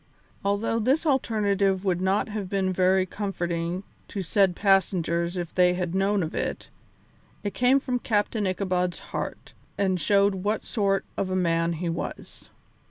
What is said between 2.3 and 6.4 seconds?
been very comforting to said passengers if they had known of